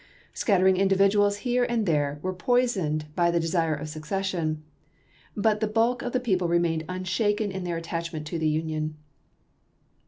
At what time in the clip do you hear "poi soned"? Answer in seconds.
2.33-3.05